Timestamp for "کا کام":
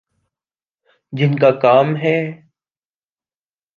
1.39-1.95